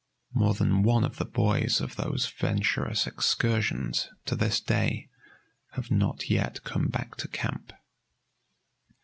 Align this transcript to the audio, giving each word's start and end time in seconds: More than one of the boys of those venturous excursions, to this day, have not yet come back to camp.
More 0.33 0.55
than 0.55 0.81
one 0.81 1.03
of 1.03 1.17
the 1.17 1.25
boys 1.25 1.79
of 1.79 1.95
those 1.95 2.25
venturous 2.25 3.05
excursions, 3.05 4.09
to 4.25 4.35
this 4.35 4.59
day, 4.59 5.09
have 5.73 5.91
not 5.91 6.27
yet 6.27 6.63
come 6.63 6.87
back 6.87 7.13
to 7.17 7.27
camp. 7.27 7.71